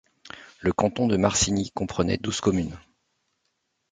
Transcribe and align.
Le 0.61 0.73
canton 0.73 1.05
de 1.05 1.15
Marcigny 1.15 1.69
comprenait 1.69 2.17
douze 2.17 2.41
communes. 2.41 2.75